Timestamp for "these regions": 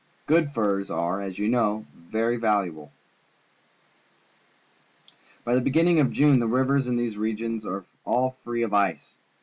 6.95-7.67